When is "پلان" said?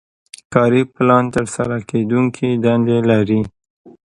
0.93-1.23